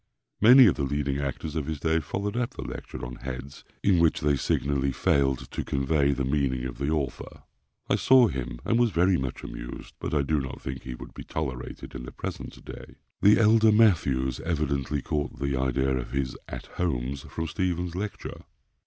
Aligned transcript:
Many 0.41 0.65
of 0.65 0.73
the 0.77 0.83
leading 0.83 1.19
actors 1.19 1.55
of 1.55 1.67
his 1.67 1.79
day 1.79 1.99
followed 1.99 2.35
up 2.35 2.55
the 2.55 2.63
lecture 2.63 3.05
on 3.05 3.17
"Heads," 3.17 3.63
in 3.83 3.99
which 3.99 4.21
they 4.21 4.35
signally 4.35 4.91
failed 4.91 5.51
to 5.51 5.63
convey 5.63 6.11
the 6.11 6.25
meaning 6.25 6.65
of 6.65 6.79
the 6.79 6.89
author. 6.89 7.43
I 7.87 7.97
saw 7.97 8.27
him, 8.27 8.59
and 8.65 8.79
was 8.79 8.89
very 8.89 9.15
much 9.15 9.43
amused; 9.43 9.93
but 9.99 10.15
I 10.15 10.23
do 10.23 10.39
not 10.41 10.59
think 10.59 10.81
he 10.81 10.95
would 10.95 11.13
be 11.13 11.23
tolerated 11.23 11.93
in 11.93 12.01
the 12.01 12.11
present 12.11 12.65
day. 12.65 12.95
The 13.21 13.39
elder 13.39 13.71
Mathews 13.71 14.39
evidently 14.39 15.03
caught 15.03 15.37
the 15.37 15.55
idea 15.55 15.95
of 15.95 16.09
his 16.13 16.35
"At 16.47 16.65
Homes" 16.77 17.21
from 17.29 17.45
Stephens's 17.45 17.95
lecture. 17.95 18.45